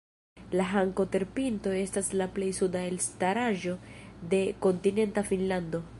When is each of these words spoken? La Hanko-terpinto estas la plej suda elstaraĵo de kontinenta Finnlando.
La 0.59 0.63
Hanko-terpinto 0.69 1.73
estas 1.81 2.09
la 2.21 2.29
plej 2.39 2.49
suda 2.61 2.81
elstaraĵo 2.93 3.77
de 4.33 4.41
kontinenta 4.67 5.29
Finnlando. 5.33 5.89